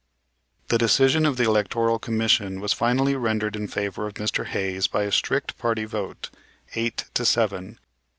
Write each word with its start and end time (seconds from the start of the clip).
The 0.69 0.79
decision 0.79 1.27
of 1.27 1.37
the 1.37 1.43
Electoral 1.45 1.99
Commission 1.99 2.59
was 2.59 2.73
finally 2.73 3.15
rendered 3.15 3.55
in 3.55 3.67
favor 3.67 4.07
of 4.07 4.15
Mr. 4.15 4.47
Hayes 4.47 4.87
by 4.87 5.03
a 5.03 5.11
strict 5.11 5.59
party 5.59 5.85
vote, 5.85 6.31
eight 6.73 7.05
to 7.13 7.23
seven. 7.23 7.77